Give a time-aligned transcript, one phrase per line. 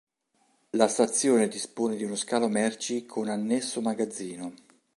[0.71, 4.51] La stazione dispone di uno scalo merci con annesso magazzino.